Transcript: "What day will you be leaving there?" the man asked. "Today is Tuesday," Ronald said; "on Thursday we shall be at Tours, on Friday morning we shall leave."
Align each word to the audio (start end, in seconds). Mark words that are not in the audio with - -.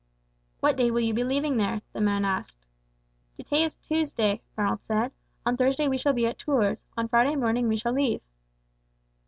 "What 0.61 0.77
day 0.77 0.89
will 0.89 1.01
you 1.01 1.13
be 1.13 1.23
leaving 1.23 1.57
there?" 1.57 1.83
the 1.93 2.01
man 2.01 2.25
asked. 2.25 2.65
"Today 3.37 3.61
is 3.63 3.75
Tuesday," 3.75 4.41
Ronald 4.57 4.81
said; 4.81 5.11
"on 5.45 5.55
Thursday 5.57 5.87
we 5.87 5.99
shall 5.99 6.13
be 6.13 6.25
at 6.25 6.39
Tours, 6.39 6.83
on 6.97 7.07
Friday 7.07 7.35
morning 7.35 7.67
we 7.67 7.77
shall 7.77 7.93
leave." 7.93 8.21